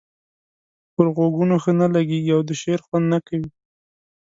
[0.93, 3.49] پر غوږونو ښه نه لګيږي او د شعر خوند نه کوي.